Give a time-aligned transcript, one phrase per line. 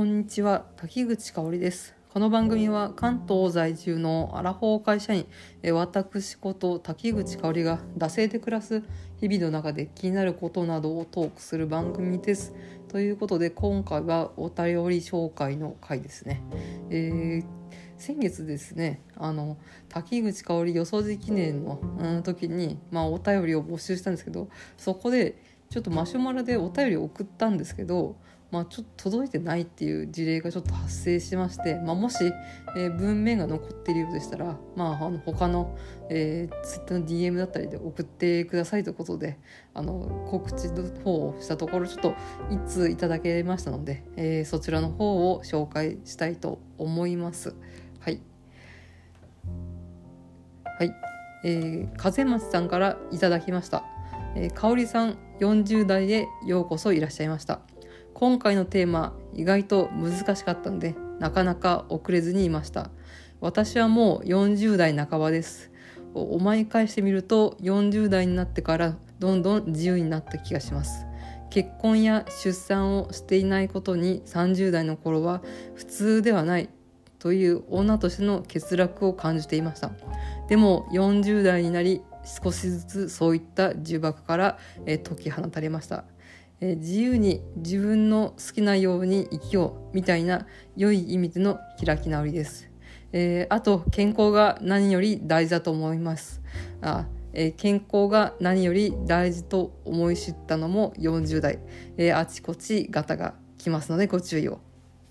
[0.00, 1.94] こんにちは滝口香織です。
[2.08, 5.26] この番組は関東在住のアラフォー会社員
[5.62, 8.82] え私こと滝口香織が惰性で暮らす
[9.20, 12.54] 日々の中で気になることなどをトークする番組です。
[12.88, 16.42] ということで今回はお便り紹介の回ですね、
[16.88, 17.60] えー
[17.98, 19.58] 先月ですねあの
[19.90, 24.48] 滝口香織よそじ記念の、うん、時に、まあ、お便りを募集したんですけど
[24.78, 25.36] そこで
[25.68, 28.16] ちょっとマシュマロでお便りを送ったんですけど
[28.50, 32.24] まあ、ちょっと届いてないっていう事例がちょっと発生しまして、まあ、もし、
[32.76, 35.76] えー、文面が残っているようでしたら、まあ、あの他の、
[36.08, 39.38] えー、ツイッターの DM だったりで送ってくださいということで
[39.72, 42.14] あの告知の方をしたところちょっと
[42.50, 47.54] 1通いただけましたので、えー、そちらの方を紹介したいと思います。
[48.00, 48.20] はい、
[50.78, 50.92] はい
[51.44, 53.84] えー、風松さんからいただきました。
[54.34, 57.60] えー、香さん40代へようこそいらっしゃいました。
[58.20, 62.90] 今回のテーマ意外と難しかったのでなかなか遅れずにいました。
[63.40, 65.70] 私はもう40代半ばです。
[66.12, 71.06] 思い返してみると40代になってからどんどん自由になった気がします。
[71.48, 75.40] 結婚や出産をしていないことに30代の頃は
[75.74, 76.68] 普通ではない
[77.18, 79.92] という女としての欠落を感じていました。
[80.50, 86.04] でも40代になり少しずつそういった呪縛から解き放たれました。
[86.60, 92.70] え自由に自分の好きなように生きようみたいな良い意味での開き直りです。
[93.12, 96.40] えー、あと健康が何より大事だと思います。
[96.82, 101.58] あえー、健康が何より大事と思い知ったのも40代、
[101.96, 104.60] えー、あちこちガタが来ますのでご注意を。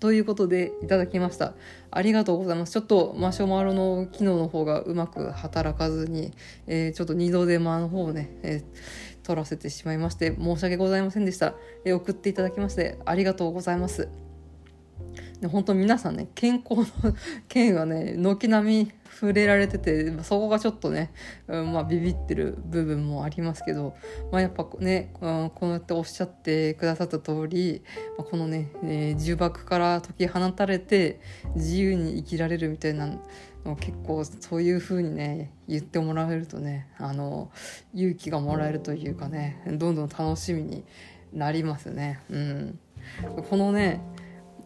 [0.00, 1.54] ということでいただきました。
[1.90, 2.72] ありがとうございます。
[2.72, 6.32] ちょっとマシュマロの機能の方がうまく働かずに、
[6.66, 14.08] えー、ちょっと二度手間の方をね、えー取らせてしまいまして申し訳ございませんでした、え送っていただきましてありがとうございます
[15.48, 17.14] 本当皆さんね健康の
[17.48, 21.12] 件はね軒並み触れられててそこがちょっとね、
[21.46, 23.94] うんまあ、ビビってる部分もありますけど、
[24.32, 27.82] まあ、やっぱね、うん、こうやっておっしゃってくださった通り、
[28.16, 31.20] まあ、このね、えー、呪縛から解き放たれて
[31.54, 33.08] 自由に生きられるみたいな
[33.64, 37.50] の結構そういう風にね言ってもらえるとねあの
[37.92, 40.84] 勇気がもらえるというかねどんどん楽しみに
[41.32, 42.20] なりますね。
[42.30, 42.78] うん、
[43.48, 44.00] このね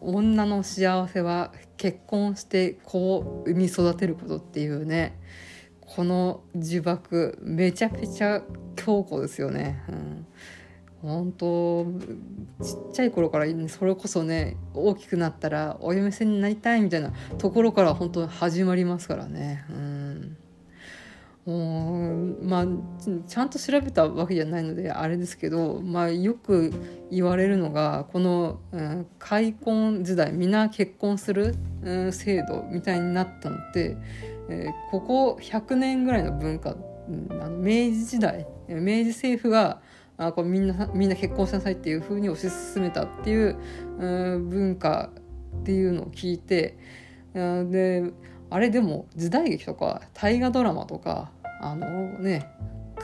[0.00, 5.18] 女の幸せは結婚して子を産み育てることっていうね
[5.80, 8.42] この呪縛めちゃくちゃ
[8.76, 9.82] 強固ですよね。
[9.88, 10.26] うん
[11.02, 11.86] 本当
[12.62, 19.64] ちっちゃい頃からそれこそね大きくなったらお嫁さんになりたいみたいなところから本当始まりますからね。
[19.70, 20.36] うん
[21.46, 22.66] まあ
[23.26, 26.72] ちゃんと調べたわけじゃないのであれですけど、まあ、よく
[27.10, 33.96] 言われるのがこの、うん、開墾時代皆結婚する、うん、制度みたいになったのって、
[34.50, 36.76] えー、ここ100年ぐらいの文化、
[37.08, 39.80] うん、あの明治時代明治政府が
[40.18, 43.56] あこれみんなみんな結婚しなさいっていうふうに推し進めたっていう、
[43.98, 45.10] うん、文化
[45.60, 46.76] っていうのを聞いて
[47.32, 48.12] で
[48.50, 51.30] あれでも時代劇とか大河ドラマとか
[51.60, 52.48] あのね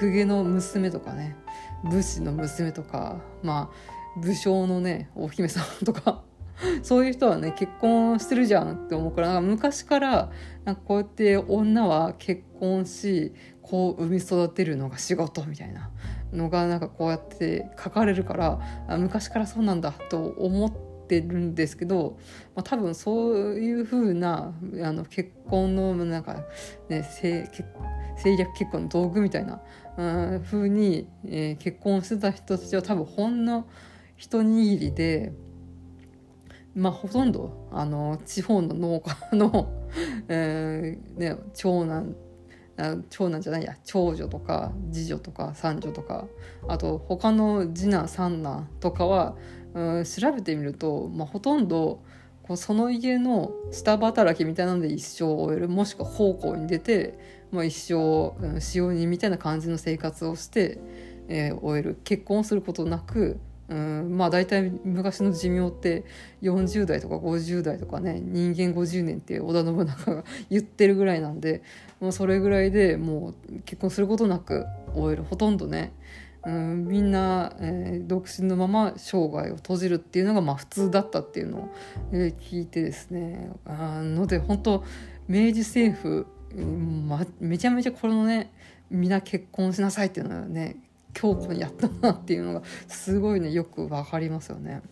[0.00, 1.36] 公家の娘とかね
[1.84, 6.22] 武士の娘とかまあ武将のねお姫様とか
[6.82, 10.30] そういう人はね結婚してるじゃんって思うからなんか昔から
[10.64, 15.90] なんかこうやって女は結婚し子を産み育てるのが仕事みたいな
[16.32, 22.18] のがなんかこうやって書かれるから昔からそうなんだと思っててるんですけど、
[22.54, 26.44] まあ、多分そういうふうなあの結婚のなんか、
[26.88, 27.48] ね、政
[28.38, 29.60] 略結婚の道具みたいな
[30.36, 33.66] うふうに、えー、結婚してた人たちは多分ほんの
[34.16, 35.32] 一握りで。
[36.76, 39.70] まあ、ほとんどあの地方の農家の、
[40.26, 42.16] えーね、長男
[43.08, 46.26] 長男じゃないや長女とか次女とか三女とか
[46.68, 49.36] あと他の次男三男とかは、
[49.74, 52.02] うん、調べてみると、まあ、ほとんど
[52.42, 57.18] こうその家の下働きみたいなので一生を終えるもしくは奉公に出て、
[57.50, 60.78] まあ、一生、使用人みたいな感じの生活をして、
[61.28, 61.98] えー、終える。
[62.04, 66.04] 結婚することなくうんまあ大体昔の寿命って
[66.42, 71.62] 40代とか50代とかね人間50年って織田信長が 言ってるぐらいなんで
[71.98, 73.34] もうそれぐらいでもう
[73.64, 75.22] 結婚することなく終える。
[75.22, 75.92] ほとんどね
[76.46, 81.74] うんみんな、えー、独身のまま生涯を閉じるっていうのがまあ普通だったっていうのを、
[82.12, 84.84] えー、聞いてですねあので本当
[85.26, 86.26] 明治政府、
[87.08, 88.52] ま、めちゃめちゃこのね
[88.90, 90.76] みんな結婚しなさいっていうのはね
[91.14, 94.82] 強固にやったなっていうのがすごいねよく分かりますよね。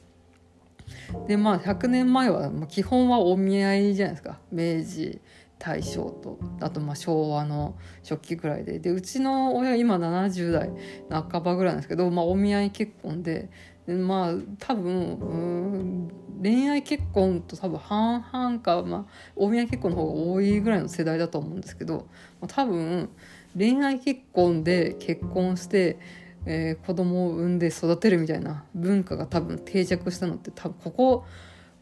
[1.27, 5.21] でまあ100年前は、まあ、基本はお見合いじゃないですか明治
[5.63, 8.81] 大正とあとまあ昭和の初期ぐらいで。
[8.81, 10.71] でうちの親今70代
[11.09, 13.49] 半ばぐらいなんですけど、まあ、お見合い結婚で。
[13.87, 16.09] でまあ多分
[16.43, 22.07] 恋愛結婚と多分半々か、まあ、お見合い結婚の方が多いぐらいの世代だと思うんですけど
[22.49, 23.11] 多分
[23.57, 25.99] 恋愛結婚で結婚して、
[26.47, 31.25] えー、子供を産んで育てるみたいな文化が多分定着したのって多分ここ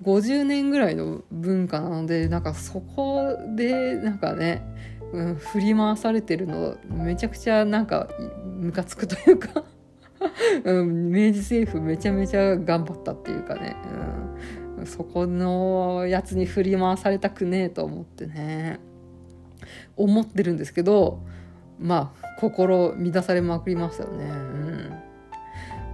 [0.03, 4.63] 50年ぐらいの文化なのでなんかそこでなんかね、
[5.13, 8.09] うん、振り回されてるのめちゃくちゃなんか
[8.45, 9.65] ムカつくというか
[10.65, 13.75] うん、明治政府めちゃめちゃ頑張ったっていうかね、
[14.79, 18.81] うん、そこのやつに振り回されたくねえと思ってね
[19.97, 21.23] 思ってるんですけど
[21.79, 24.60] まあ心乱されまくりましたよね。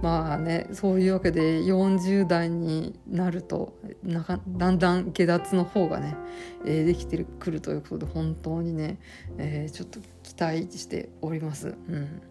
[0.01, 6.15] まあねそういうわけで40代になるとなかだんだん下脱の方がね、
[6.65, 8.99] えー、できてくるということで本当にね、
[9.37, 11.69] えー、ちょっと期待しております。
[11.69, 12.21] うん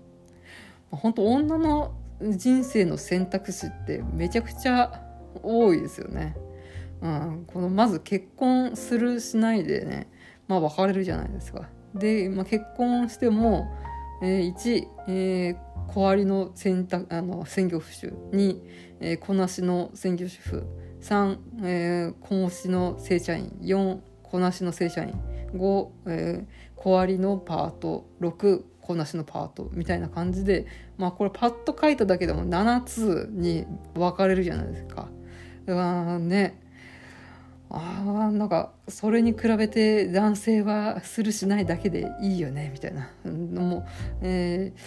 [0.90, 5.02] 本当女の人生の選択肢ってめちゃくちゃ
[5.42, 6.36] 多いですよね。
[7.02, 10.08] うん、このまず結婚するしないでね、
[10.48, 11.68] まあ、別れるじゃないですか。
[11.94, 13.66] で、まあ、結婚しても、
[14.22, 15.56] えー、1、えー、
[15.88, 18.60] 小割の選択あの専業主婦2、
[19.00, 20.66] えー、子なしの専業主婦。
[21.02, 23.56] 3、えー、子しの正社員。
[23.62, 25.14] 4子なしの正社員。
[25.54, 28.06] 5、えー、小割のパート。
[28.20, 29.68] 6こなしのパート。
[29.72, 30.66] みたいな感じで
[30.98, 35.08] まあこれパッと書いただけでも7つに分かれるじゃないですか。
[35.66, 36.60] ね。
[37.68, 43.88] あなんかそれに比べて男性はするしないだけでいいよねみたいなのも、
[44.22, 44.80] えー、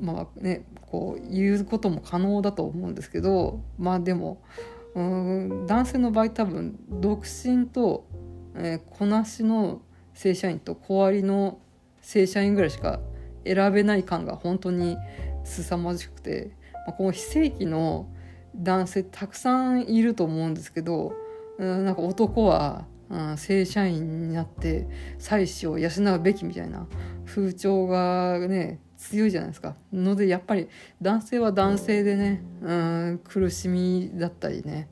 [0.00, 4.42] まあねこう言うことも可能だと思うんですけどまあでも
[4.94, 8.06] うん男性の場合多分独身と、
[8.54, 9.82] えー、こなしの
[10.14, 11.58] 正社員と小割の
[12.00, 13.00] 正社員ぐらいしか
[13.44, 14.96] 選べない感が本当に
[15.44, 16.56] 凄まじくて、
[16.86, 18.08] まあ、この非正規の
[18.56, 21.12] 男性たくさんいると思うんですけど、
[21.58, 24.88] うん、なんか男は、うん、正社員になって
[25.18, 26.86] 妻子を養うべきみたいな
[27.26, 29.76] 風潮がね強いじゃないですか。
[29.92, 30.68] のでやっぱり
[31.00, 34.88] 男性は男性でね、うん、苦しみだったりね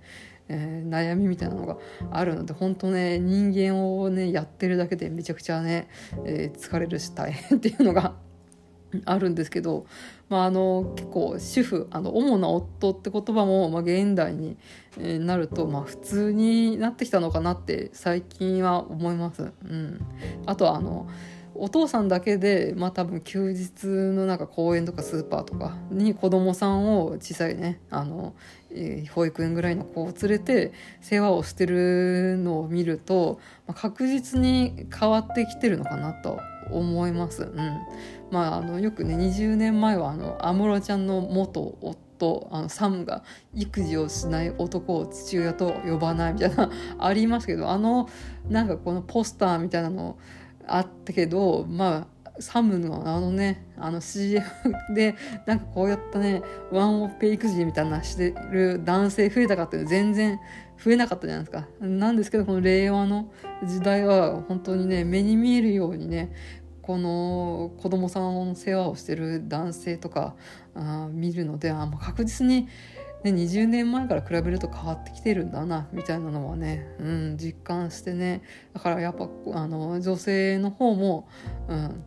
[0.49, 1.79] えー、悩みみたいなのが
[2.11, 5.89] あるので本当ね人間をねやってるだけでめちゃくちゃね、
[6.27, 8.15] えー、疲れるし大変っていうのが
[9.07, 9.87] あるんですけど、
[10.29, 14.57] まあ、あの結構主婦あの主な夫って言葉も、まあ、現代に
[14.97, 19.43] なると、まあ、普通になってきたのかなって最近は思います。
[19.43, 20.01] うん、
[20.47, 21.09] あとはあの
[21.57, 28.35] お父さんだけで、まあ、多分休日のなんか公園とかスーパーとかに子供さんを小さいねあの、
[28.71, 36.41] えー、保育園ぐらいの子を連れて世話をしてるのを見ると、まあ、確実に変わってきてるのかなと
[36.71, 37.43] 思います。
[37.43, 37.79] うん
[38.31, 43.23] まあ、あのよくね20年前は安室ちゃんの元夫あのサムが
[43.55, 48.09] 育児をしない男を父親と呼ばないみたいなありますけどあの
[48.49, 50.19] なんかこのポスターみたいなのを
[50.67, 54.45] あったけどまあサムのあのねあの CM
[54.95, 55.15] で
[55.47, 60.41] なんかこうやったねワンオペ育児みたいなしてる男性増えたかっていうの全然
[60.83, 61.69] 増えなかったじゃないですか。
[61.81, 63.33] なんですけどこの令和の
[63.65, 66.33] 時代は本当にね目に見えるようにね
[66.83, 70.35] この子供さんの世話をしてる男性とか
[70.75, 72.69] あ見るのであ確実に、
[73.25, 78.43] ね、20年前から比べると変わってきてるんだなみたいなのはね、うん、実感してね。
[78.75, 81.27] だからやっぱあの女性の方も、
[81.69, 82.05] うん、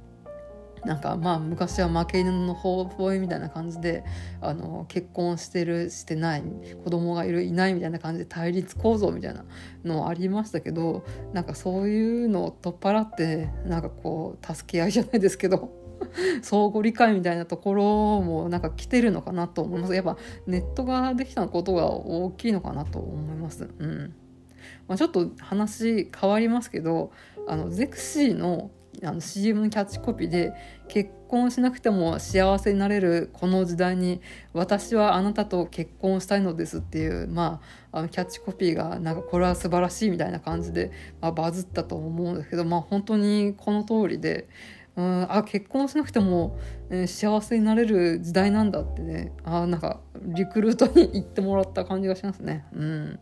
[0.85, 4.03] なんかまあ昔は負け犬のほほえみたいな感じで
[4.41, 6.43] あの結婚してるしてない
[6.83, 9.43] 子供がいるいないみたいな感じで対立構造みたいな
[9.83, 15.86] のありましたけどなんかそういうのを取っ払ってなんかこう助け合いじゃないですけど
[16.41, 17.83] 相互理解みたいなところ
[18.21, 23.69] もなんか来てるのかなと思いますやっぱネットができたことが大きいのかなと思います。
[23.79, 24.13] うん
[24.87, 27.11] まあ、ちょっと話変わりますけど
[27.47, 28.71] あのゼクシーの
[29.03, 30.53] あの CM のキャッチコピーで
[30.89, 34.21] 「結婚しなくても幸せになれるこの時代に
[34.53, 37.61] 私はあなたと結婚したいのです」っていう、ま
[37.91, 44.47] あ、あのキャッチコピーがなんかこれは素晴らしいみたいな感じで、まあ、バズったと思うんですけど、まあ、本当にこの通りで。
[44.97, 46.57] うんあ結婚しなくても、
[46.89, 52.65] えー、幸せになれる時代なんだってねあなんかリクルートに言ってもらった感じがしますね。
[52.73, 53.19] うん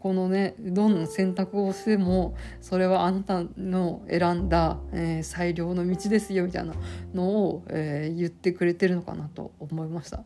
[0.00, 6.74] このねどんな選択をしてもそれはあなたの選んだ、えー、最良の道ですよみたいな
[7.12, 10.22] のを、えー、言ってくれてるのかなと思いました。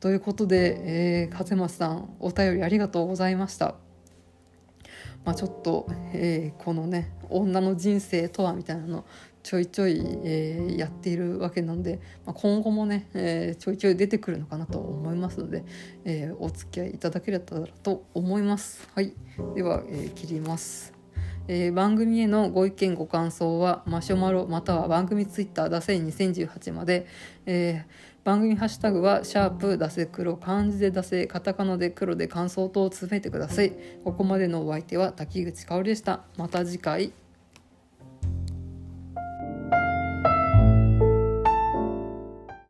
[0.00, 3.74] ということで、えー、風松さんお便りありがとうございました。
[5.24, 9.04] まあ、ちょっと、えー、このね女の人生とはみたいなの
[9.42, 15.64] ちょいちょい、えー、やっているわけなんで、まあ、今後もね、えー、ちょいちょい出てくるのかなと思いますので、
[16.04, 18.88] えー、お付き合いいただければと思います。
[18.94, 19.14] はい、
[19.54, 20.92] では、え切ります。
[21.48, 27.06] えー、番組へのご意見ご感想はマシュマロまたは番組ツイッターだせ2018まで、
[27.46, 33.72] えー、番組ハッシュタグはシャープだせ黒漢字でだせカタカナで黒で感想等を詰めてください
[34.04, 37.12] ここまでのお相手は滝口香織でしたまた次回